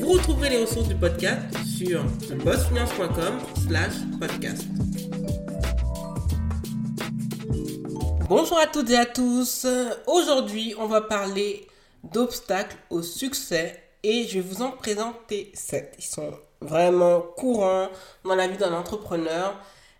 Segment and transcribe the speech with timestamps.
[0.00, 1.42] Vous retrouverez les ressources du podcast
[1.76, 2.02] sur
[2.42, 4.64] bossfinance.com slash podcast.
[8.26, 9.66] Bonjour à toutes et à tous.
[10.06, 11.66] Aujourd'hui, on va parler
[12.02, 15.94] d'obstacles au succès et je vais vous en présenter 7.
[15.98, 17.88] Ils sont vraiment courants
[18.24, 19.54] dans la vie d'un entrepreneur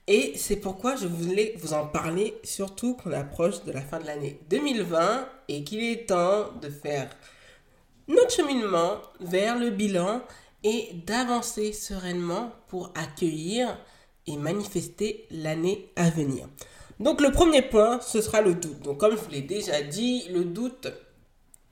[0.07, 4.07] et c'est pourquoi je voulais vous en parler, surtout qu'on approche de la fin de
[4.07, 7.11] l'année 2020 et qu'il est temps de faire
[8.09, 10.23] notre cheminement vers le bilan
[10.65, 13.79] et d'avancer sereinement pour accueillir
[14.27, 16.47] et manifester l'année à venir.
[16.99, 18.83] Donc le premier point, ce sera le doute.
[18.83, 20.89] Donc comme je vous l'ai déjà dit, le doute,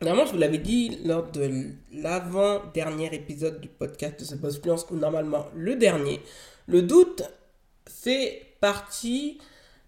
[0.01, 4.87] normalement je vous l'avais dit lors de l'avant-dernier épisode du podcast de The Boss Fluence,
[4.91, 6.21] ou normalement le dernier,
[6.67, 7.23] le doute
[7.87, 9.39] fait partie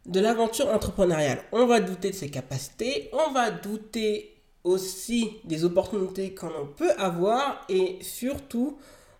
[0.07, 1.43] de l'aventure entrepreneuriale.
[1.53, 7.65] On va douter de ses capacités, on va douter aussi des opportunités qu'on peut avoir
[7.69, 8.79] et surtout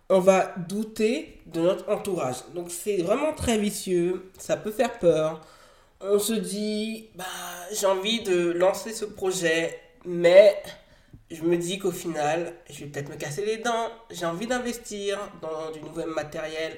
[0.09, 2.37] on va douter de notre entourage.
[2.53, 5.41] Donc c'est vraiment très vicieux, ça peut faire peur.
[6.01, 7.23] On se dit, bah,
[7.71, 10.55] j'ai envie de lancer ce projet, mais
[11.29, 15.17] je me dis qu'au final, je vais peut-être me casser les dents, j'ai envie d'investir
[15.41, 16.73] dans du nouvel matériel,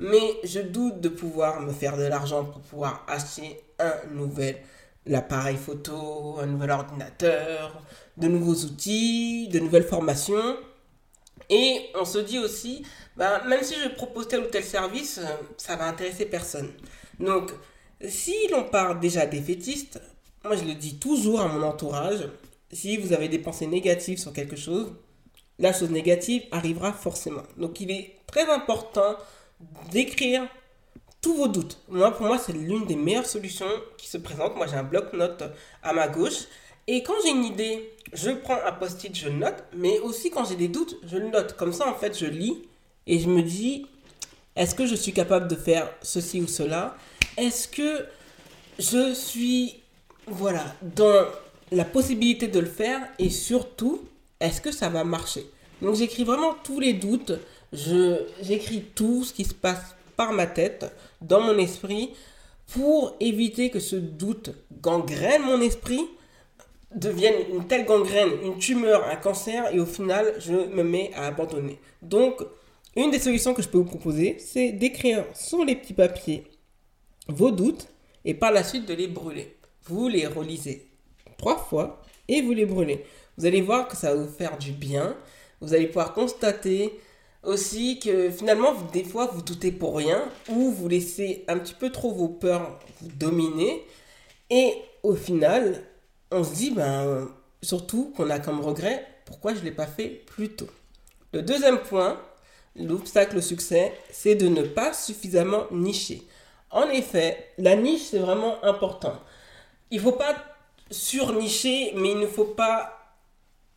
[0.00, 4.56] mais je doute de pouvoir me faire de l'argent pour pouvoir acheter un nouvel
[5.06, 7.82] l'appareil photo, un nouvel ordinateur,
[8.16, 10.56] de nouveaux outils, de nouvelles formations.
[11.50, 12.84] Et on se dit aussi,
[13.16, 16.70] ben, même si je propose tel ou tel service, euh, ça va intéresser personne.
[17.18, 17.52] Donc,
[18.08, 20.00] si l'on part déjà défaitiste,
[20.44, 22.28] moi je le dis toujours à mon entourage,
[22.72, 24.92] si vous avez des pensées négatives sur quelque chose,
[25.58, 27.42] la chose négative arrivera forcément.
[27.56, 29.16] Donc il est très important
[29.92, 30.48] d'écrire
[31.22, 31.78] tous vos doutes.
[31.88, 34.56] Moi, pour moi, c'est l'une des meilleures solutions qui se présentent.
[34.56, 35.44] Moi, j'ai un bloc-notes
[35.82, 36.46] à ma gauche.
[36.88, 39.62] Et quand j'ai une idée, je prends un post-it, je note.
[39.74, 41.56] Mais aussi, quand j'ai des doutes, je note.
[41.56, 42.62] Comme ça, en fait, je lis
[43.06, 43.86] et je me dis,
[44.56, 46.96] est-ce que je suis capable de faire ceci ou cela?
[47.36, 48.04] Est-ce que
[48.80, 49.80] je suis,
[50.26, 51.24] voilà, dans
[51.70, 53.00] la possibilité de le faire?
[53.20, 54.02] Et surtout,
[54.40, 55.46] est-ce que ça va marcher?
[55.80, 57.32] Donc, j'écris vraiment tous les doutes.
[57.72, 60.86] J'écris tout ce qui se passe par ma tête,
[61.20, 62.10] dans mon esprit,
[62.72, 64.50] pour éviter que ce doute
[64.80, 66.06] gangrène mon esprit,
[66.94, 71.26] devienne une telle gangrène, une tumeur, un cancer, et au final, je me mets à
[71.26, 71.80] abandonner.
[72.02, 72.40] Donc,
[72.94, 76.44] une des solutions que je peux vous proposer, c'est d'écrire sur les petits papiers
[77.26, 77.88] vos doutes
[78.24, 79.56] et par la suite de les brûler.
[79.86, 80.86] Vous les relisez
[81.36, 83.04] trois fois et vous les brûlez.
[83.38, 85.16] Vous allez voir que ça va vous faire du bien.
[85.60, 86.92] Vous allez pouvoir constater
[87.42, 91.90] aussi que finalement, des fois, vous doutez pour rien ou vous laissez un petit peu
[91.90, 93.84] trop vos peurs vous dominer.
[94.50, 95.82] Et au final,
[96.30, 97.28] on se dit, ben,
[97.62, 100.68] surtout qu'on a comme regret, pourquoi je ne l'ai pas fait plus tôt.
[101.32, 102.20] Le deuxième point,
[102.76, 106.22] l'obstacle au succès, c'est de ne pas suffisamment nicher.
[106.70, 109.14] En effet, la niche, c'est vraiment important.
[109.90, 110.36] Il ne faut pas
[110.90, 112.98] surnicher, mais il ne faut pas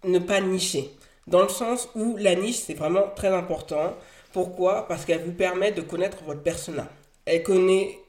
[0.04, 0.92] ne pas nicher
[1.28, 3.96] dans le sens où la niche, c'est vraiment très important.
[4.34, 4.88] Pourquoi?
[4.88, 6.88] Parce qu'elle vous permet de connaître votre persona.
[7.26, 8.00] Elle connaît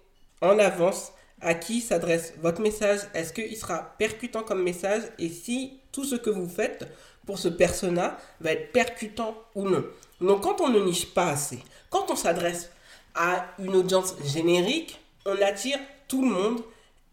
[0.43, 5.03] en avance à qui s'adresse votre message, est-ce qu'il sera percutant comme message?
[5.19, 6.87] Et si tout ce que vous faites
[7.27, 9.84] pour ce persona va être percutant ou non?
[10.21, 11.59] Donc quand on ne niche pas assez,
[11.91, 12.71] quand on s'adresse
[13.15, 15.78] à une audience générique, on attire
[16.09, 16.62] tout le monde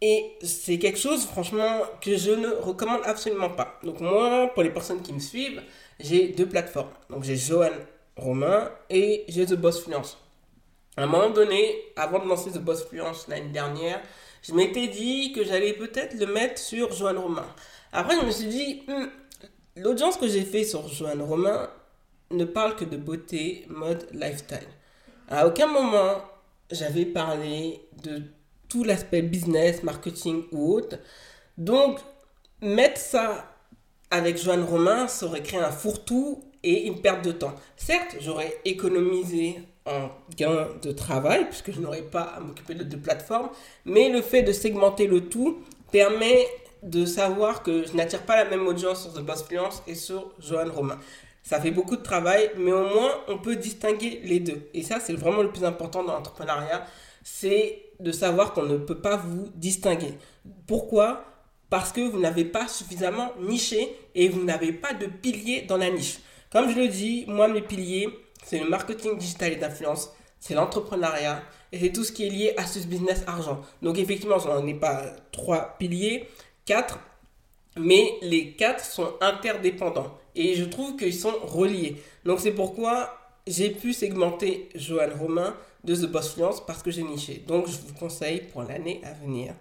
[0.06, 3.78] et c'est quelque chose franchement que je ne recommande absolument pas.
[3.82, 5.62] Donc moi, pour les personnes qui me suivent,
[5.98, 6.90] j'ai deux plateformes.
[7.08, 7.70] Donc j'ai Johan
[8.14, 10.18] Romain et j'ai The Boss Fluence.
[10.98, 13.98] À un moment donné, avant de lancer The Boss Fluence l'année dernière,
[14.42, 17.46] je m'étais dit que j'allais peut-être le mettre sur Johan Romain.
[17.90, 19.06] Après, je me suis dit, hmm,
[19.76, 21.70] l'audience que j'ai fait sur Johan Romain
[22.30, 24.68] ne parle que de beauté, mode, lifestyle.
[25.30, 26.20] À aucun moment,
[26.70, 28.20] j'avais parlé de
[28.68, 30.98] tout l'aspect business, marketing ou autre.
[31.58, 31.98] Donc,
[32.60, 33.54] mettre ça
[34.10, 37.54] avec Joanne Romain, ça aurait créé un fourre-tout et une perte de temps.
[37.76, 42.96] Certes, j'aurais économisé en gain de travail, puisque je n'aurais pas à m'occuper de deux
[42.96, 43.50] plateformes,
[43.84, 45.62] mais le fait de segmenter le tout
[45.92, 46.46] permet
[46.82, 50.32] de savoir que je n'attire pas la même audience sur The Boss Fluence et sur
[50.38, 50.98] Joanne Romain.
[51.42, 54.68] Ça fait beaucoup de travail, mais au moins on peut distinguer les deux.
[54.72, 56.86] Et ça, c'est vraiment le plus important dans l'entrepreneuriat,
[57.24, 60.14] c'est de savoir qu'on ne peut pas vous distinguer.
[60.66, 61.24] Pourquoi?
[61.70, 65.90] Parce que vous n'avez pas suffisamment niché et vous n'avez pas de pilier dans la
[65.90, 66.18] niche.
[66.52, 68.08] Comme je le dis, moi, mes piliers,
[68.44, 71.42] c'est le marketing digital et d'influence, c'est l'entrepreneuriat
[71.72, 73.62] et c'est tout ce qui est lié à ce business argent.
[73.82, 76.28] Donc effectivement, on n'en pas trois piliers,
[76.66, 77.00] quatre,
[77.76, 81.96] mais les quatre sont interdépendants et je trouve qu'ils sont reliés.
[82.24, 85.54] Donc c'est pourquoi j'ai pu segmenter Johan Romain
[85.84, 87.42] de The Boss Fluence parce que j'ai niché.
[87.46, 89.54] Donc je vous conseille pour l'année à venir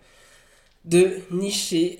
[0.85, 1.99] de nicher.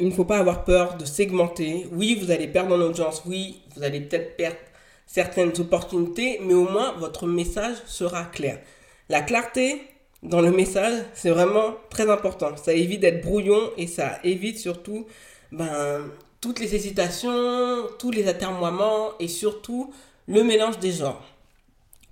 [0.00, 1.86] Il ne faut pas avoir peur de segmenter.
[1.92, 3.22] Oui, vous allez perdre en audience.
[3.26, 4.58] Oui, vous allez peut-être perdre
[5.06, 8.60] certaines opportunités, mais au moins votre message sera clair.
[9.08, 9.82] La clarté
[10.22, 12.56] dans le message, c'est vraiment très important.
[12.56, 15.06] Ça évite d'être brouillon et ça évite surtout
[15.50, 16.08] ben,
[16.40, 19.92] toutes les hésitations, tous les atermoiements et surtout
[20.28, 21.24] le mélange des genres.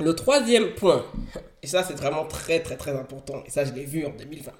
[0.00, 1.04] Le troisième point,
[1.62, 4.52] et ça c'est vraiment très très très important, et ça je l'ai vu en 2020,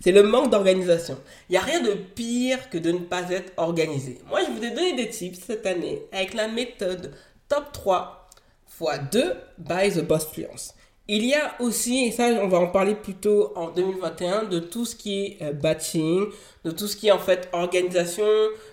[0.00, 1.18] c'est le manque d'organisation.
[1.48, 4.18] Il n'y a rien de pire que de ne pas être organisé.
[4.28, 7.14] Moi je vous ai donné des tips cette année avec la méthode
[7.48, 8.28] top 3
[8.80, 10.74] x 2 by The Boss Fluence.
[11.08, 14.84] Il y a aussi, et ça on va en parler plutôt en 2021, de tout
[14.84, 16.26] ce qui est euh, batching,
[16.64, 18.24] de tout ce qui est en fait organisation,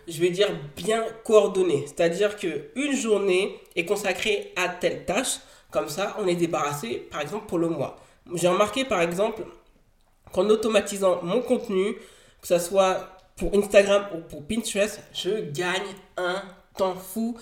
[0.07, 1.85] je vais dire bien coordonnée.
[1.87, 5.39] C'est-à-dire qu'une journée est consacrée à telle tâche,
[5.71, 7.99] comme ça on est débarrassé par exemple pour le mois.
[8.35, 9.43] J'ai remarqué par exemple
[10.31, 11.95] qu'en automatisant mon contenu,
[12.41, 15.87] que ce soit pour Instagram ou pour Pinterest, je gagne
[16.17, 16.43] un
[16.77, 17.37] temps fou.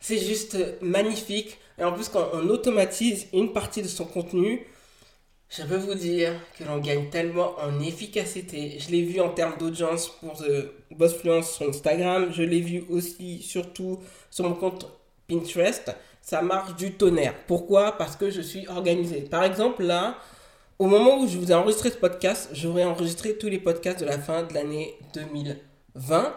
[0.00, 1.58] C'est juste magnifique.
[1.82, 4.64] Et en plus, quand on automatise une partie de son contenu,
[5.48, 8.78] je peux vous dire que l'on gagne tellement en efficacité.
[8.78, 12.30] Je l'ai vu en termes d'audience pour The Boss Fluence sur Instagram.
[12.32, 13.98] Je l'ai vu aussi, surtout,
[14.30, 14.86] sur mon compte
[15.26, 15.92] Pinterest.
[16.20, 17.34] Ça marche du tonnerre.
[17.48, 17.98] Pourquoi?
[17.98, 19.22] Parce que je suis organisé.
[19.22, 20.16] Par exemple, là,
[20.78, 24.06] au moment où je vous ai enregistré ce podcast, j'aurais enregistré tous les podcasts de
[24.06, 26.32] la fin de l'année 2020.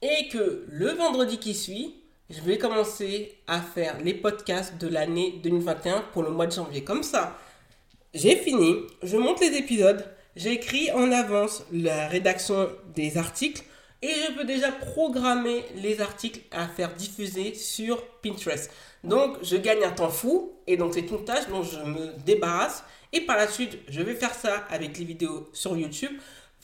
[0.00, 1.96] Et que le vendredi qui suit,
[2.28, 6.82] je vais commencer à faire les podcasts de l'année 2021 pour le mois de janvier.
[6.82, 7.38] Comme ça,
[8.14, 13.62] j'ai fini, je monte les épisodes, j'écris en avance la rédaction des articles
[14.02, 18.70] et je peux déjà programmer les articles à faire diffuser sur Pinterest.
[19.04, 22.82] Donc je gagne un temps fou et donc c'est une tâche dont je me débarrasse
[23.12, 26.12] et par la suite je vais faire ça avec les vidéos sur YouTube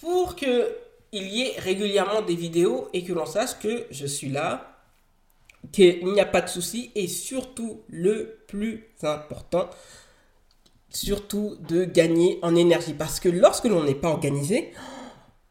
[0.01, 0.75] pour que
[1.13, 4.72] il y ait régulièrement des vidéos et que l'on sache que je suis là
[5.71, 9.71] qu'il n'y a pas de souci et surtout le plus important,
[10.91, 12.95] surtout de gagner en énergie.
[12.95, 14.73] Parce que lorsque l'on n'est pas organisé,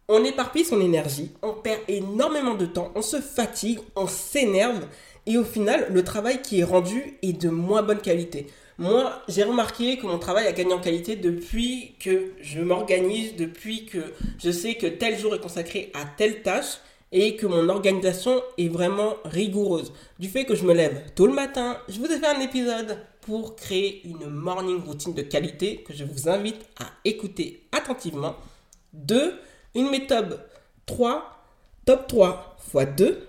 [0.07, 4.85] on éparpille son énergie, on perd énormément de temps, on se fatigue, on s'énerve
[5.25, 8.47] et au final, le travail qui est rendu est de moins bonne qualité.
[8.77, 13.85] Moi, j'ai remarqué que mon travail a gagné en qualité depuis que je m'organise, depuis
[13.85, 13.99] que
[14.43, 16.79] je sais que tel jour est consacré à telle tâche
[17.11, 19.91] et que mon organisation est vraiment rigoureuse.
[20.19, 22.97] Du fait que je me lève tôt le matin, je vous ai fait un épisode
[23.21, 28.35] pour créer une morning routine de qualité que je vous invite à écouter attentivement.
[28.93, 29.39] 2.
[29.75, 30.39] Une méthode
[30.85, 31.23] 3,
[31.85, 33.27] top 3 x 2.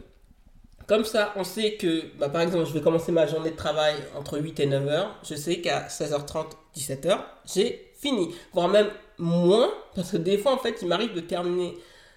[0.87, 3.95] Comme ça, on sait que, bah, par exemple, je vais commencer ma journée de travail
[4.17, 5.17] entre 8 et 9 heures.
[5.29, 6.47] Je sais qu'à 16h30,
[6.77, 8.35] 17h, j'ai fini.
[8.53, 11.77] Voire même moins, parce que des fois, en fait, il m'arrive de terminer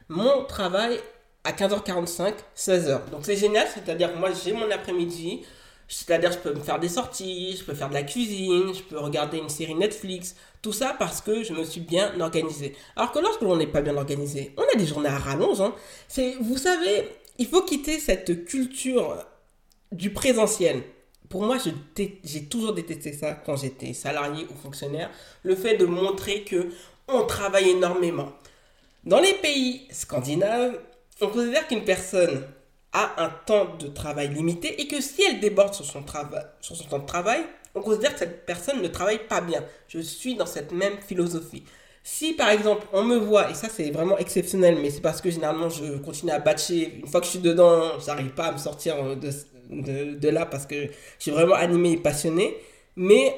[0.10, 1.00] mon travail
[1.46, 3.10] à 15h45, 16h.
[3.12, 5.44] Donc c'est génial, c'est-à-dire moi j'ai mon après-midi,
[5.88, 8.98] c'est-à-dire je peux me faire des sorties, je peux faire de la cuisine, je peux
[8.98, 12.76] regarder une série Netflix, tout ça parce que je me suis bien organisé.
[12.96, 15.62] Alors que lorsque l'on n'est pas bien organisé, on a des journées à rallonge.
[15.62, 15.74] Hein.
[16.08, 19.24] C'est, vous savez, il faut quitter cette culture
[19.92, 20.82] du présentiel.
[21.30, 21.58] Pour moi,
[22.24, 25.10] j'ai toujours détesté ça quand j'étais salarié ou fonctionnaire.
[25.44, 26.70] Le fait de montrer que
[27.08, 28.32] on travaille énormément.
[29.04, 30.80] Dans les pays scandinaves,
[31.22, 32.44] on considère qu'une personne
[32.92, 37.06] a un temps de travail limité et que si elle déborde sur son, temps de
[37.06, 37.42] travail,
[37.74, 39.64] on considère que cette personne ne travaille pas bien.
[39.88, 41.64] Je suis dans cette même philosophie.
[42.04, 45.32] Si par exemple on me voit, et ça c'est vraiment exceptionnel, mais c'est parce que
[45.32, 48.58] généralement je continue à batcher, une fois que je suis dedans, j'arrive pas à me
[48.58, 49.30] sortir de,
[49.70, 52.56] de, de là parce que je suis vraiment animé et passionné,
[52.96, 53.36] mais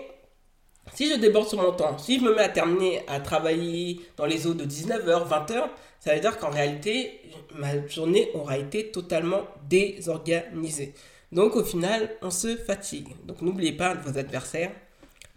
[0.93, 4.25] si je déborde sur mon temps, si je me mets à terminer à travailler dans
[4.25, 5.63] les eaux de 19h, 20h,
[6.07, 7.19] ça veut dire qu'en réalité,
[7.53, 10.93] ma journée aura été totalement désorganisée.
[11.33, 13.09] Donc au final, on se fatigue.
[13.25, 14.71] Donc n'oubliez pas vos adversaires,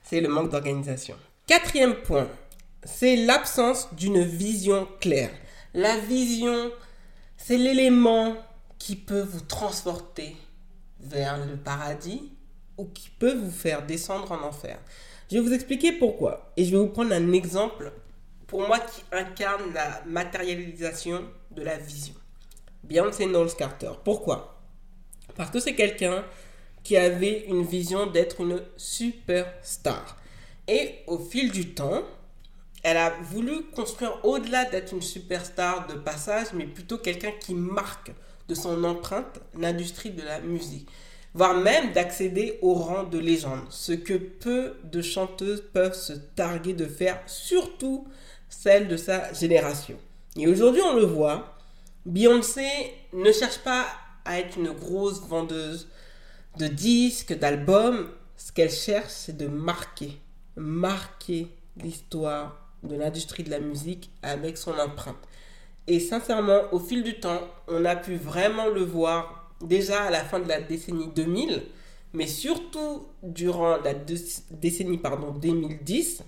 [0.04, 1.16] c'est le manque d'organisation.
[1.48, 2.28] Quatrième point,
[2.84, 5.32] c'est l'absence d'une vision claire.
[5.74, 6.70] La vision,
[7.36, 8.36] c'est l'élément
[8.78, 10.36] qui peut vous transporter
[11.00, 12.30] vers le paradis
[12.78, 14.78] ou qui peut vous faire descendre en enfer.
[15.32, 16.52] Je vais vous expliquer pourquoi.
[16.56, 17.92] Et je vais vous prendre un exemple
[18.50, 22.14] pour moi qui incarne la matérialisation de la vision.
[22.82, 23.92] Beyoncé Knowles Carter.
[24.04, 24.60] Pourquoi?
[25.36, 26.24] Parce que c'est quelqu'un
[26.82, 30.16] qui avait une vision d'être une superstar.
[30.66, 32.02] Et au fil du temps,
[32.82, 38.10] elle a voulu construire au-delà d'être une superstar de passage, mais plutôt quelqu'un qui marque
[38.48, 40.88] de son empreinte l'industrie de la musique,
[41.34, 46.72] voire même d'accéder au rang de légende, ce que peu de chanteuses peuvent se targuer
[46.72, 48.08] de faire, surtout
[48.50, 49.96] celles de sa génération.
[50.36, 51.56] Et aujourd'hui, on le voit,
[52.04, 52.66] Beyoncé
[53.12, 53.86] ne cherche pas
[54.24, 55.88] à être une grosse vendeuse
[56.58, 58.08] de disques, d'albums.
[58.36, 60.18] Ce qu'elle cherche, c'est de marquer,
[60.56, 65.16] marquer l'histoire de l'industrie de la musique avec son empreinte.
[65.86, 70.24] Et sincèrement, au fil du temps, on a pu vraiment le voir déjà à la
[70.24, 71.62] fin de la décennie 2000,
[72.12, 76.22] mais surtout durant la décennie pardon, 2010,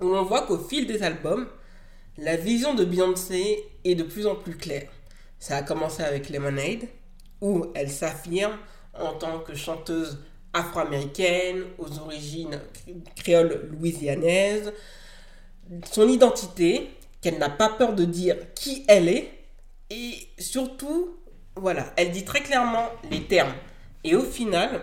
[0.00, 1.48] on voit qu'au fil des albums,
[2.16, 4.88] la vision de Beyoncé est de plus en plus claire.
[5.38, 6.88] Ça a commencé avec Lemonade,
[7.40, 8.56] où elle s'affirme
[8.94, 10.18] en tant que chanteuse
[10.52, 12.60] afro-américaine, aux origines
[13.16, 14.72] créoles louisianaises,
[15.90, 16.90] son identité,
[17.20, 19.30] qu'elle n'a pas peur de dire qui elle est,
[19.90, 21.16] et surtout,
[21.56, 23.54] voilà, elle dit très clairement les termes.
[24.04, 24.80] Et au final,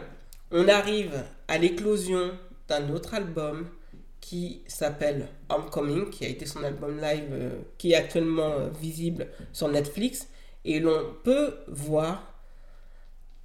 [0.52, 2.32] on arrive à l'éclosion
[2.68, 3.68] d'un autre album
[4.26, 9.28] qui s'appelle Homecoming, qui a été son album live, euh, qui est actuellement euh, visible
[9.54, 10.28] sur Netflix.
[10.64, 12.34] Et l'on peut voir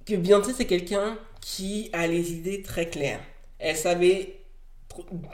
[0.07, 3.21] que Beyoncé, c'est quelqu'un qui a les idées très claires.
[3.59, 4.39] Elle savait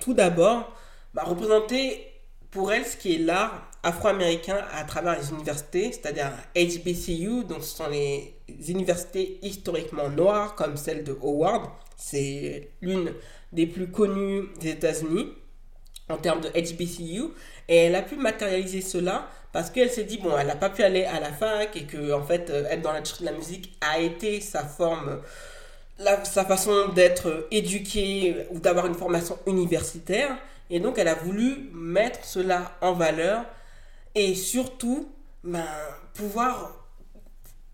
[0.02, 0.76] tout d'abord
[1.14, 2.06] bah, représenter
[2.52, 7.78] pour elle ce qui est l'art afro-américain à travers les universités, c'est-à-dire HBCU, donc ce
[7.78, 8.36] sont les
[8.68, 11.70] universités historiquement noires comme celle de Howard.
[11.96, 13.14] C'est l'une
[13.52, 15.34] des plus connues des États-Unis
[16.10, 17.30] en termes de HBCU.
[17.68, 20.84] Et elle a pu matérialiser cela parce qu'elle s'est dit, bon, elle n'a pas pu
[20.84, 24.00] aller à la fac et que, en fait, euh, être dans de la musique a
[24.00, 25.22] été sa forme,
[25.98, 30.38] sa façon d'être éduquée ou d'avoir une formation universitaire.
[30.70, 33.46] Et donc, elle a voulu mettre cela en valeur
[34.16, 35.10] et surtout
[35.44, 35.66] ben,
[36.14, 36.86] pouvoir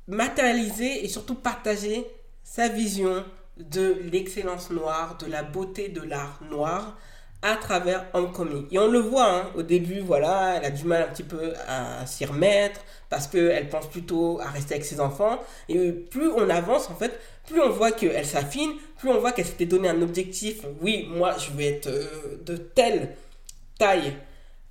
[0.08, 2.06] matérialiser et surtout partager
[2.44, 3.24] sa vision
[3.57, 6.98] de l'excellence noire, de la beauté de l'art noir
[7.43, 8.67] à travers Homecoming.
[8.72, 11.53] Et on le voit, hein, au début, voilà, elle a du mal un petit peu
[11.67, 12.79] à s'y remettre
[13.10, 15.39] parce qu'elle pense plutôt à rester avec ses enfants.
[15.67, 19.45] Et plus on avance, en fait, plus on voit qu'elle s'affine, plus on voit qu'elle
[19.45, 20.62] s'était donné un objectif.
[20.81, 23.10] Oui, moi, je vais être euh, de telle
[23.77, 24.13] taille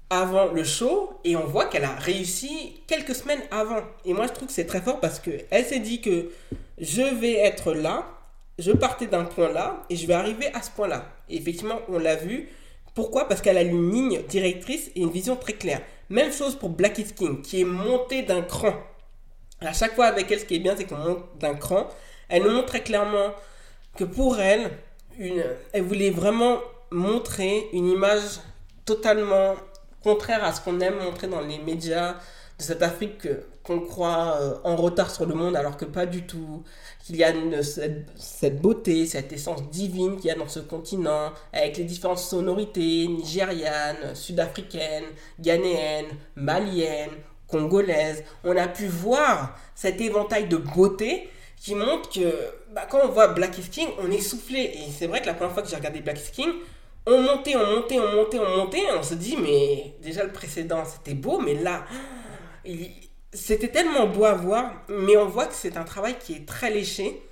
[0.08, 3.82] avant le show et on voit qu'elle a réussi quelques semaines avant.
[4.06, 6.30] Et moi, je trouve que c'est très fort parce qu'elle s'est dit que
[6.78, 8.06] je vais être là,
[8.58, 11.06] je partais d'un point là et je vais arriver à ce point là.
[11.28, 12.48] Et effectivement, on l'a vu,
[12.94, 13.28] pourquoi?
[13.28, 15.80] Parce qu'elle a une ligne directrice et une vision très claire.
[16.10, 18.74] Même chose pour Black is King, qui est montée d'un cran.
[19.60, 21.88] À chaque fois avec elle, ce qui est bien, c'est qu'on monte d'un cran.
[22.28, 23.32] Elle nous montre très clairement
[23.96, 24.70] que pour elle,
[25.18, 26.58] elle voulait vraiment
[26.90, 28.40] montrer une image
[28.84, 29.54] totalement
[30.02, 32.14] contraire à ce qu'on aime montrer dans les médias
[32.58, 33.28] de cette Afrique
[33.62, 36.64] qu'on croit euh, en retard sur le monde alors que pas du tout,
[37.04, 37.32] qu'il y a
[37.62, 43.06] cette, beauté, cette essence divine qu'il y a dans ce continent, avec les différentes sonorités
[43.08, 45.04] nigérianes, sud-africaines,
[45.40, 46.06] ghanéennes,
[46.36, 47.10] maliennes,
[47.48, 48.24] congolaises.
[48.44, 52.32] On a pu voir cet éventail de beauté qui montre que
[52.72, 54.60] bah, quand on voit Black is King, on est soufflé.
[54.60, 56.50] Et c'est vrai que la première fois que j'ai regardé Black is King,
[57.06, 60.84] on montait, on montait, on montait, on montait, on se dit, mais déjà le précédent
[60.84, 61.84] c'était beau, mais là,
[63.32, 66.70] c'était tellement beau à voir, mais on voit que c'est un travail qui est très
[66.70, 67.22] léché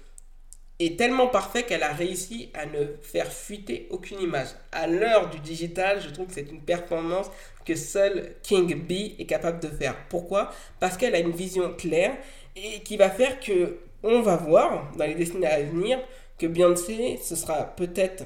[0.78, 4.49] et tellement parfait qu'elle a réussi à ne faire fuiter aucune image.
[4.73, 7.30] À l'heure du digital, je trouve que c'est une performance
[7.66, 9.95] que seul King B est capable de faire.
[10.09, 10.50] Pourquoi?
[10.80, 12.16] Parce qu'elle a une vision claire
[12.57, 15.99] et qui va faire que on va voir dans les décennies à venir
[16.38, 18.25] que Beyoncé, ce sera peut-être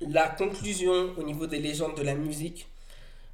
[0.00, 2.68] la conclusion au niveau des légendes de la musique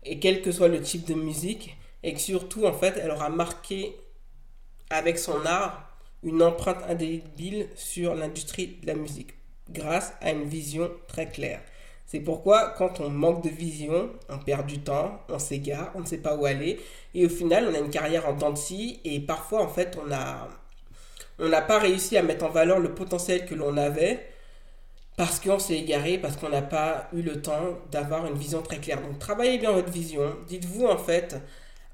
[0.02, 1.76] et quel que soit le type de musique
[2.06, 3.96] et que surtout, en fait, elle aura marqué
[4.90, 5.90] avec son art
[6.22, 9.34] une empreinte indélébile sur l'industrie de la musique
[9.68, 11.60] grâce à une vision très claire.
[12.06, 16.06] C'est pourquoi quand on manque de vision, on perd du temps, on s'égare, on ne
[16.06, 16.78] sait pas où aller
[17.12, 18.54] et au final on a une carrière en dents
[19.04, 20.48] et parfois en fait on a
[21.40, 24.25] on n'a pas réussi à mettre en valeur le potentiel que l'on avait
[25.16, 28.78] parce qu'on s'est égaré, parce qu'on n'a pas eu le temps d'avoir une vision très
[28.78, 29.00] claire.
[29.00, 30.36] Donc travaillez bien votre vision.
[30.46, 31.36] Dites-vous en fait,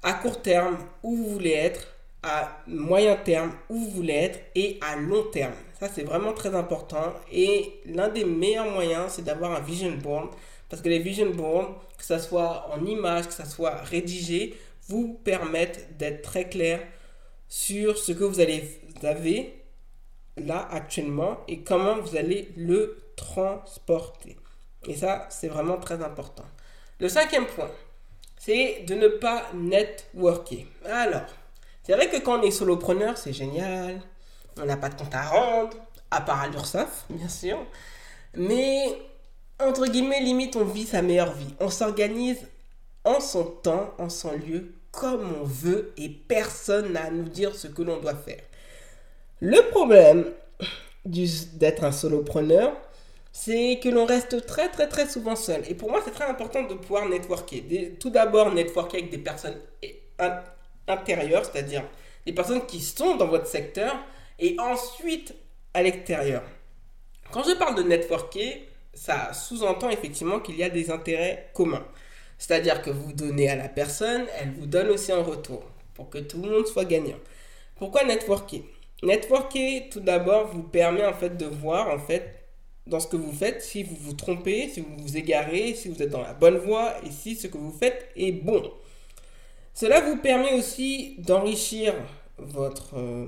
[0.03, 1.87] à court terme où vous voulez être
[2.23, 5.53] à moyen terme où vous voulez être et à long terme.
[5.79, 7.13] Ça, c'est vraiment très important.
[7.31, 10.29] Et l'un des meilleurs moyens, c'est d'avoir un vision board.
[10.69, 14.55] Parce que les vision boards, que ce soit en image, que ce soit rédigé,
[14.87, 16.79] vous permettent d'être très clair
[17.47, 18.63] sur ce que vous, allez,
[19.03, 19.61] avez
[20.37, 24.37] là actuellement et comment vous allez le transporter.
[24.87, 26.45] Et ça, c'est vraiment très important.
[26.99, 27.69] Le cinquième point,
[28.43, 30.67] c'est de ne pas networker.
[30.85, 31.21] Alors,
[31.83, 34.01] c'est vrai que quand on est solopreneur, c'est génial.
[34.61, 35.77] On n'a pas de compte à rendre,
[36.11, 37.57] à part à l'URSSAF, bien sûr.
[38.35, 38.85] Mais,
[39.59, 41.55] entre guillemets, limite, on vit sa meilleure vie.
[41.61, 42.45] On s'organise
[43.05, 47.55] en son temps, en son lieu, comme on veut, et personne n'a à nous dire
[47.55, 48.41] ce que l'on doit faire.
[49.39, 50.25] Le problème
[51.05, 52.73] d'être un solopreneur,
[53.33, 55.63] c'est que l'on reste très très très souvent seul.
[55.67, 57.63] Et pour moi, c'est très important de pouvoir networker.
[57.99, 59.59] Tout d'abord, networker avec des personnes
[60.87, 61.83] intérieures, c'est-à-dire
[62.25, 63.93] des personnes qui sont dans votre secteur,
[64.39, 65.35] et ensuite
[65.73, 66.43] à l'extérieur.
[67.31, 71.85] Quand je parle de networker, ça sous-entend effectivement qu'il y a des intérêts communs.
[72.37, 75.63] C'est-à-dire que vous donnez à la personne, elle vous donne aussi en retour,
[75.95, 77.19] pour que tout le monde soit gagnant.
[77.77, 78.63] Pourquoi networker?
[79.01, 82.42] Networker, tout d'abord, vous permet en fait de voir en fait
[82.87, 86.01] dans ce que vous faites si vous vous trompez, si vous vous égarez, si vous
[86.01, 88.71] êtes dans la bonne voie et si ce que vous faites est bon.
[89.73, 91.93] Cela vous permet aussi d'enrichir
[92.37, 93.25] votre euh,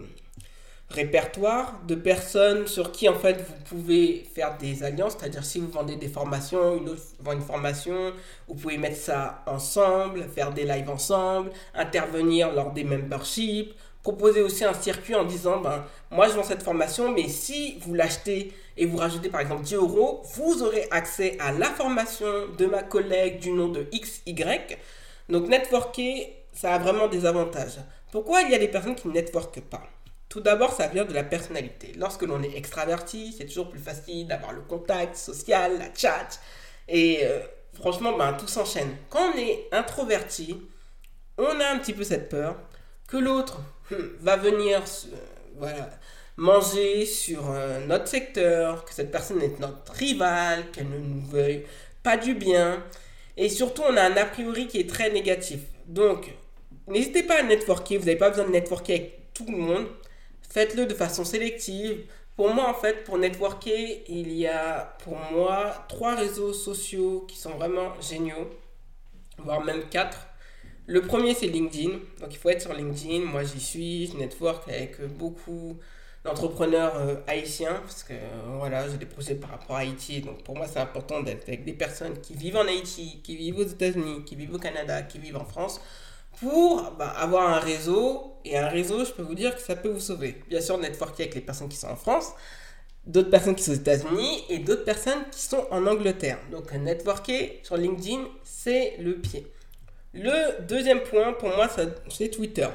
[0.90, 5.70] répertoire de personnes sur qui en fait vous pouvez faire des alliances, c'est-à-dire si vous
[5.70, 8.14] vendez des formations, une autre vend une formation,
[8.48, 13.74] vous pouvez mettre ça ensemble, faire des lives ensemble, intervenir lors des memberships,
[14.06, 17.96] proposer aussi un circuit en disant ben, moi je vends cette formation, mais si vous
[17.96, 22.68] l'achetez et vous rajoutez par exemple 10 euros, vous aurez accès à la formation de
[22.68, 24.36] ma collègue du nom de XY.
[25.28, 27.80] Donc networker, ça a vraiment des avantages.
[28.12, 29.82] Pourquoi il y a des personnes qui ne networkent pas?
[30.30, 31.94] Tout d'abord, ça vient de la personnalité.
[31.98, 36.40] Lorsque l'on est extraverti, c'est toujours plus facile d'avoir le contact social, la chat.
[36.88, 37.40] Et euh,
[37.74, 38.96] franchement, ben, tout s'enchaîne.
[39.10, 40.62] Quand on est introverti,
[41.40, 42.56] on a un petit peu cette peur
[43.08, 43.62] que l'autre
[44.20, 45.18] va venir euh,
[45.58, 45.90] voilà,
[46.38, 51.66] manger sur euh, notre secteur, que cette personne est notre rivale, qu'elle ne nous veuille
[52.04, 52.84] pas du bien.
[53.38, 55.60] Et surtout, on a un a priori qui est très négatif.
[55.88, 56.34] Donc,
[56.88, 57.98] n'hésitez pas à networker.
[57.98, 59.88] Vous n'avez pas besoin de networker avec tout le monde.
[60.50, 62.06] Faites-le de façon sélective.
[62.36, 67.38] Pour moi, en fait, pour networker, il y a pour moi trois réseaux sociaux qui
[67.38, 68.50] sont vraiment géniaux,
[69.38, 70.28] voire même quatre.
[70.88, 71.92] Le premier, c'est LinkedIn.
[72.22, 73.26] Donc, il faut être sur LinkedIn.
[73.26, 74.08] Moi, j'y suis.
[74.08, 75.78] Je network avec beaucoup
[76.24, 77.82] d'entrepreneurs euh, haïtiens.
[77.82, 80.22] Parce que, euh, voilà, j'ai des projets par rapport à Haïti.
[80.22, 83.58] Donc, pour moi, c'est important d'être avec des personnes qui vivent en Haïti, qui vivent
[83.58, 85.82] aux États-Unis, qui vivent au Canada, qui vivent en France.
[86.40, 88.36] Pour bah, avoir un réseau.
[88.46, 90.44] Et un réseau, je peux vous dire que ça peut vous sauver.
[90.50, 92.34] Bien sûr, networker avec les personnes qui sont en France
[93.08, 96.40] d'autres personnes qui sont aux États-Unis et d'autres personnes qui sont en Angleterre.
[96.52, 99.46] Donc, networker sur LinkedIn, c'est le pied.
[100.16, 101.68] Le deuxième point, pour moi,
[102.10, 102.68] c'est Twitter.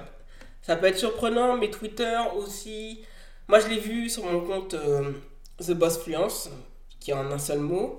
[0.62, 3.02] Ça peut être surprenant, mais Twitter aussi.
[3.48, 5.10] Moi, je l'ai vu sur mon compte euh,
[5.58, 6.50] The Boss Fluence,
[7.00, 7.98] qui est en un seul mot.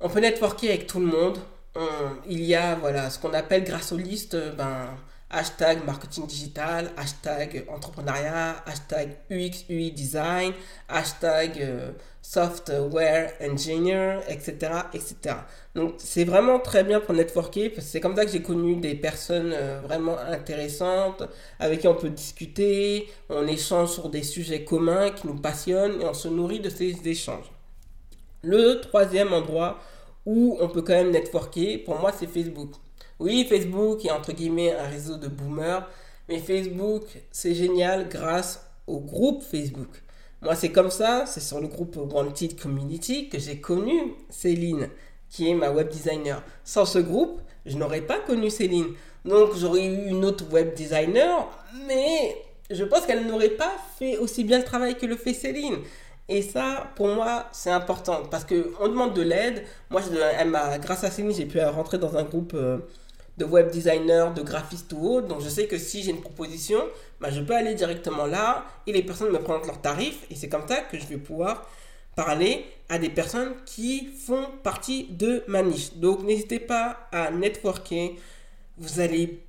[0.00, 1.38] On peut networker avec tout le monde.
[2.26, 4.88] il y a voilà, ce qu'on appelle grâce aux listes, ben,
[5.30, 10.54] hashtag marketing digital, hashtag entrepreneuriat, hashtag UX, UI design,
[10.88, 14.82] hashtag euh, software engineer, etc.
[14.94, 15.36] etc.
[15.74, 18.76] Donc c'est vraiment très bien pour networker, parce que c'est comme ça que j'ai connu
[18.76, 21.22] des personnes euh, vraiment intéressantes,
[21.58, 26.04] avec qui on peut discuter, on échange sur des sujets communs qui nous passionnent, et
[26.06, 27.50] on se nourrit de ces échanges.
[28.42, 29.78] Le troisième endroit
[30.24, 32.72] où on peut quand même networker, pour moi c'est Facebook.
[33.20, 35.88] Oui, Facebook est entre guillemets un réseau de boomers,
[36.28, 39.88] mais Facebook, c'est génial grâce au groupe Facebook.
[40.40, 44.88] Moi, c'est comme ça, c'est sur le groupe Wanted Community que j'ai connu Céline,
[45.28, 46.42] qui est ma web designer.
[46.62, 48.94] Sans ce groupe, je n'aurais pas connu Céline.
[49.24, 51.48] Donc, j'aurais eu une autre web designer,
[51.88, 52.36] mais
[52.70, 55.78] je pense qu'elle n'aurait pas fait aussi bien le travail que le fait Céline.
[56.28, 59.64] Et ça, pour moi, c'est important parce qu'on demande de l'aide.
[59.90, 60.02] Moi,
[60.80, 62.78] grâce à Céline, j'ai pu rentrer dans un groupe euh,
[63.38, 65.28] de web designer, de graphiste ou autre.
[65.28, 66.80] Donc je sais que si j'ai une proposition,
[67.20, 70.48] bah, je peux aller directement là et les personnes me présentent leurs tarifs et c'est
[70.48, 71.66] comme ça que je vais pouvoir
[72.16, 75.94] parler à des personnes qui font partie de ma niche.
[75.94, 78.16] Donc n'hésitez pas à networker.
[78.76, 79.44] Vous allez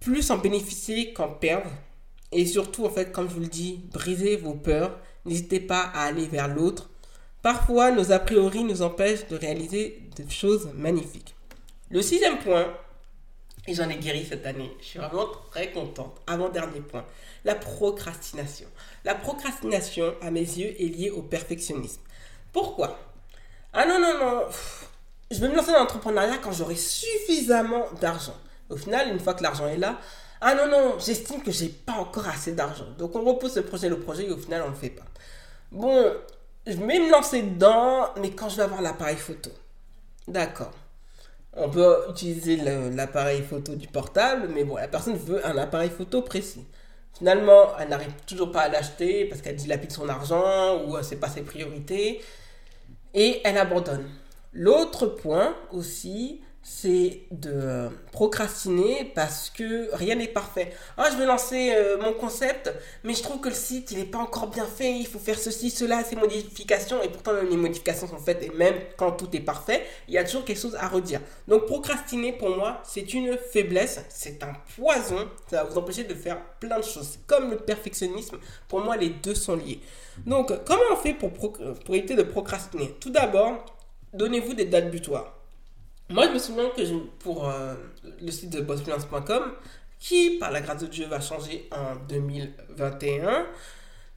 [0.00, 1.70] plus en bénéficier qu'en perdre.
[2.32, 4.98] Et surtout, en fait, comme je vous le dis, brisez vos peurs.
[5.24, 6.90] N'hésitez pas à aller vers l'autre.
[7.42, 11.34] Parfois, nos a priori nous empêchent de réaliser des choses magnifiques.
[11.90, 12.66] Le sixième point,
[13.66, 14.74] Et j'en ai guéri cette année.
[14.80, 16.20] Je suis vraiment très contente.
[16.26, 17.04] Avant-dernier point,
[17.44, 18.66] la procrastination.
[19.04, 22.00] La procrastination, à mes yeux, est liée au perfectionnisme.
[22.52, 22.98] Pourquoi?
[23.72, 24.44] Ah non, non, non.
[25.30, 28.36] Je vais me lancer dans l'entrepreneuriat quand j'aurai suffisamment d'argent.
[28.68, 30.00] Au final, une fois que l'argent est là,
[30.40, 32.86] ah non, non, j'estime que j'ai pas encore assez d'argent.
[32.98, 35.04] Donc on repose le projet, le projet, et au final, on le fait pas.
[35.70, 36.12] Bon,
[36.66, 39.50] je vais me lancer dedans, mais quand je vais avoir l'appareil photo.
[40.26, 40.72] D'accord.
[41.56, 46.22] On peut utiliser l'appareil photo du portable, mais bon, la personne veut un appareil photo
[46.22, 46.64] précis.
[47.18, 51.28] Finalement, elle n'arrive toujours pas à l'acheter parce qu'elle dilapide son argent ou c'est pas
[51.28, 52.20] ses priorités
[53.14, 54.08] et elle abandonne.
[54.52, 60.72] L'autre point aussi, c'est de procrastiner parce que rien n'est parfait.
[60.98, 64.04] Ah, je vais lancer euh, mon concept, mais je trouve que le site, il n'est
[64.04, 68.06] pas encore bien fait, il faut faire ceci, cela, ces modifications, et pourtant les modifications
[68.06, 70.88] sont faites, et même quand tout est parfait, il y a toujours quelque chose à
[70.88, 71.20] redire.
[71.48, 76.14] Donc procrastiner, pour moi, c'est une faiblesse, c'est un poison, ça va vous empêcher de
[76.14, 77.18] faire plein de choses.
[77.26, 79.80] Comme le perfectionnisme, pour moi, les deux sont liés.
[80.26, 82.94] Donc, comment on fait pour, pour éviter de procrastiner?
[83.00, 83.64] Tout d'abord,
[84.12, 85.39] donnez-vous des dates butoirs.
[86.10, 86.82] Moi, je me souviens que
[87.20, 87.74] pour euh,
[88.20, 89.52] le site de bossfinance.com,
[90.00, 93.46] qui, par la grâce de Dieu, va changer en 2021,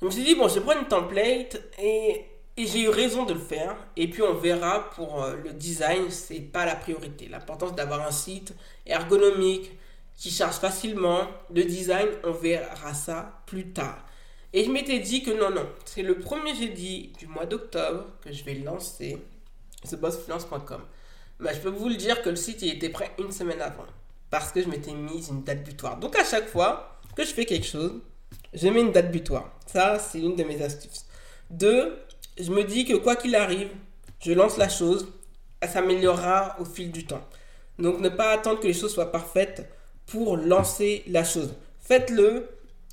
[0.01, 2.25] je me suis dit, bon, je prendre une template et,
[2.57, 3.75] j'ai eu raison de le faire.
[3.95, 7.27] Et puis, on verra pour euh, le design, c'est pas la priorité.
[7.27, 8.55] L'importance d'avoir un site
[8.87, 9.71] ergonomique
[10.17, 11.27] qui charge facilement.
[11.53, 14.03] Le design, on verra ça plus tard.
[14.51, 18.31] Et je m'étais dit que non, non, c'est le premier jeudi du mois d'octobre que
[18.31, 19.19] je vais lancer
[19.83, 20.81] ce bossfinance.com.
[21.43, 23.83] Bah, je peux vous le dire que le site était prêt une semaine avant.
[24.29, 25.97] Parce que je m'étais mise une date butoir.
[25.97, 27.99] Donc à chaque fois que je fais quelque chose,
[28.53, 29.51] je mets une date butoir.
[29.67, 31.05] Ça, c'est une de mes astuces.
[31.49, 31.99] Deux,
[32.39, 33.69] je me dis que quoi qu'il arrive,
[34.21, 35.09] je lance la chose,
[35.59, 37.21] elle s'améliorera au fil du temps.
[37.77, 39.69] Donc ne pas attendre que les choses soient parfaites
[40.05, 41.53] pour lancer la chose.
[41.81, 42.47] Faites-le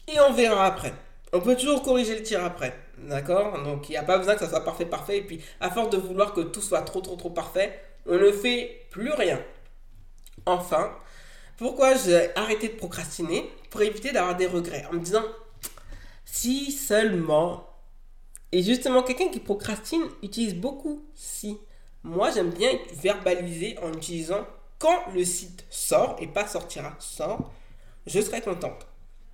[0.08, 0.92] et on verra après.
[1.32, 2.76] On peut toujours corriger le tir après.
[2.98, 3.62] D'accord?
[3.62, 5.18] Donc il n'y a pas besoin que ça soit parfait, parfait.
[5.18, 8.32] Et puis à force de vouloir que tout soit trop, trop, trop parfait, on ne
[8.32, 9.40] fait plus rien.
[10.46, 10.96] Enfin,
[11.56, 14.86] pourquoi j'ai arrêté de procrastiner Pour éviter d'avoir des regrets.
[14.90, 15.24] En me disant,
[16.24, 17.66] si seulement.
[18.52, 21.58] Et justement, quelqu'un qui procrastine utilise beaucoup si.
[22.02, 24.46] Moi, j'aime bien verbaliser en utilisant
[24.78, 27.52] quand le site sort et pas sortira, sort,
[28.06, 28.86] je serai contente.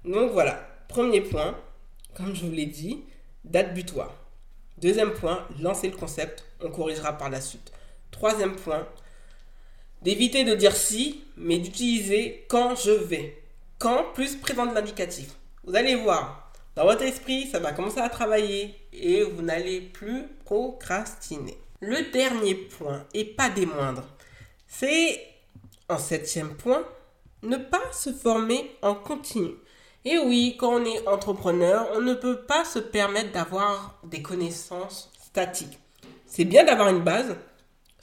[0.04, 1.56] Donc voilà, premier point,
[2.14, 3.04] comme je vous l'ai dit,
[3.44, 4.12] date butoir.
[4.78, 7.72] Deuxième point, lancer le concept, on corrigera par la suite.
[8.10, 8.86] Troisième point,
[10.02, 13.42] d'éviter de dire si, mais d'utiliser quand je vais.
[13.78, 15.36] Quand plus présent de l'indicatif.
[15.64, 20.24] Vous allez voir, dans votre esprit, ça va commencer à travailler et vous n'allez plus
[20.44, 21.58] procrastiner.
[21.80, 24.04] Le dernier point, et pas des moindres,
[24.66, 25.20] c'est
[25.88, 26.84] en septième point,
[27.42, 29.50] ne pas se former en continu.
[30.04, 35.10] Et oui, quand on est entrepreneur, on ne peut pas se permettre d'avoir des connaissances
[35.20, 35.78] statiques.
[36.26, 37.36] C'est bien d'avoir une base,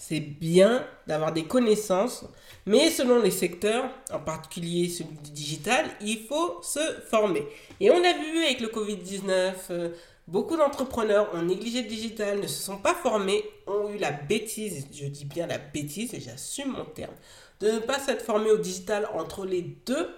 [0.07, 2.25] c'est bien d'avoir des connaissances,
[2.65, 7.47] mais selon les secteurs, en particulier celui du digital, il faut se former.
[7.79, 9.89] Et on a vu avec le Covid-19, euh,
[10.27, 14.87] beaucoup d'entrepreneurs ont négligé le digital, ne se sont pas formés, ont eu la bêtise,
[14.93, 17.15] je dis bien la bêtise, et j'assume mon terme,
[17.61, 20.09] de ne pas s'être formés au digital entre les deux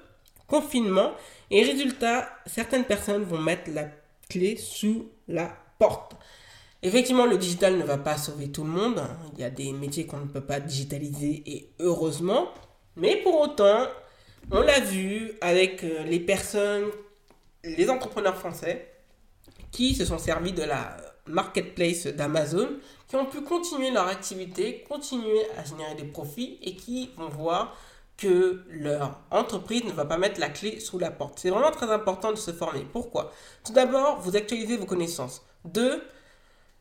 [0.47, 1.11] confinements.
[1.51, 3.85] Et résultat, certaines personnes vont mettre la
[4.29, 6.15] clé sous la porte.
[6.85, 9.01] Effectivement, le digital ne va pas sauver tout le monde.
[9.33, 12.49] Il y a des métiers qu'on ne peut pas digitaliser et heureusement.
[12.95, 13.87] Mais pour autant,
[14.51, 16.85] on l'a vu avec euh, les personnes,
[17.63, 18.87] les entrepreneurs français
[19.71, 20.95] qui se sont servis de la
[21.25, 22.69] marketplace d'Amazon,
[23.07, 27.75] qui ont pu continuer leur activité, continuer à générer des profits et qui vont voir
[28.15, 31.39] que leur entreprise ne va pas mettre la clé sous la porte.
[31.39, 32.85] C'est vraiment très important de se former.
[32.93, 33.31] Pourquoi?
[33.65, 35.43] Tout d'abord, vous actualisez vos connaissances.
[35.65, 36.03] Deux,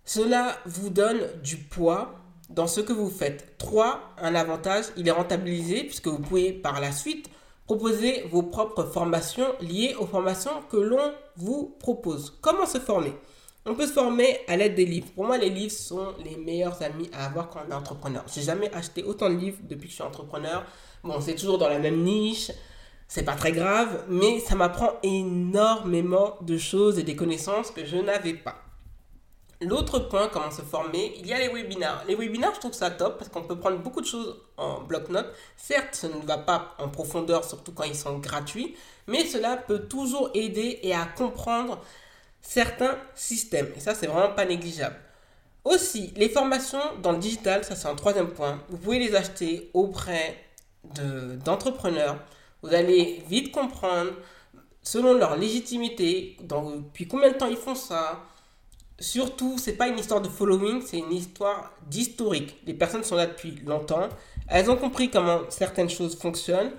[0.05, 2.14] cela vous donne du poids
[2.51, 3.57] dans ce que vous faites.
[3.59, 4.01] 3.
[4.19, 7.31] Un avantage, il est rentabilisé puisque vous pouvez par la suite
[7.67, 12.38] proposer vos propres formations liées aux formations que l'on vous propose.
[12.43, 13.14] Comment se former?
[13.67, 15.09] On peut se former à l'aide des livres.
[15.14, 18.23] Pour moi, les livres sont les meilleurs amis à avoir quand on est entrepreneur.
[18.33, 20.64] J'ai jamais acheté autant de livres depuis que je suis entrepreneur.
[21.03, 22.51] Bon, c'est toujours dans la même niche.
[23.09, 27.97] C'est pas très grave, mais ça m'apprend énormément de choses et des connaissances que je
[27.97, 28.57] n'avais pas.
[29.66, 32.05] L'autre point, comment se former, il y a les webinars.
[32.07, 35.33] Les webinars, je trouve ça top parce qu'on peut prendre beaucoup de choses en bloc-notes.
[35.57, 39.81] Certes, ça ne va pas en profondeur, surtout quand ils sont gratuits, mais cela peut
[39.81, 41.81] toujours aider et à comprendre
[42.40, 43.72] certains systèmes.
[43.77, 44.96] Et ça, c'est vraiment pas négligeable.
[45.64, 48.61] Aussi, les formations dans le digital, ça c'est un troisième point.
[48.68, 50.37] Vous pouvez les acheter auprès
[51.44, 52.18] d'entrepreneurs.
[52.62, 54.11] vous allez vite comprendre,
[54.83, 58.20] selon leur légitimité, depuis combien de temps ils font ça.
[59.00, 62.57] Surtout, c'est pas une histoire de following, c'est une histoire d'historique.
[62.64, 64.09] Les personnes sont là depuis longtemps.
[64.48, 66.72] Elles ont compris comment certaines choses fonctionnent.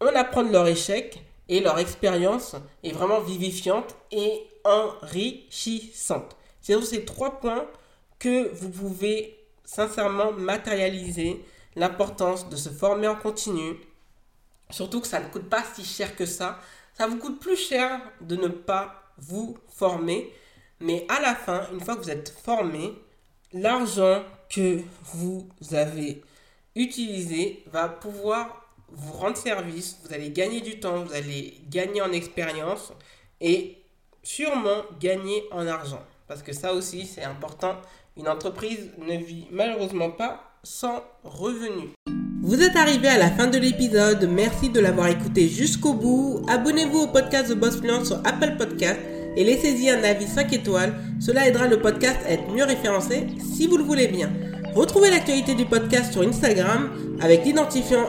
[0.00, 6.36] On apprend de leur échec et leur expérience est vraiment vivifiante et enrichissante.
[6.60, 7.66] C'est sur ces trois points
[8.18, 11.44] que vous pouvez sincèrement matérialiser
[11.76, 13.76] l'importance de se former en continu.
[14.70, 16.58] Surtout que ça ne coûte pas si cher que ça.
[16.94, 20.32] Ça vous coûte plus cher de ne pas vous former.
[20.82, 22.92] Mais à la fin, une fois que vous êtes formé,
[23.52, 24.80] l'argent que
[25.14, 26.22] vous avez
[26.74, 29.98] utilisé va pouvoir vous rendre service.
[30.04, 32.92] Vous allez gagner du temps, vous allez gagner en expérience
[33.40, 33.78] et
[34.22, 36.02] sûrement gagner en argent.
[36.26, 37.76] Parce que ça aussi, c'est important.
[38.16, 41.90] Une entreprise ne vit malheureusement pas sans revenus.
[42.42, 44.28] Vous êtes arrivé à la fin de l'épisode.
[44.28, 46.44] Merci de l'avoir écouté jusqu'au bout.
[46.48, 48.98] Abonnez-vous au podcast The Boss Fluent sur Apple Podcast
[49.36, 50.94] et laissez-y un avis 5 étoiles.
[51.20, 54.30] Cela aidera le podcast à être mieux référencé si vous le voulez bien.
[54.74, 56.90] Retrouvez l'actualité du podcast sur Instagram
[57.20, 58.06] avec l'identifiant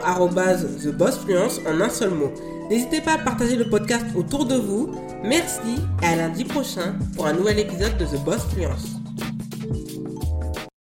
[0.81, 2.31] TheBossFluence en un seul mot.
[2.69, 4.89] N'hésitez pas à partager le podcast autour de vous.
[5.23, 8.87] Merci et à lundi prochain pour un nouvel épisode de The Boss Fluence.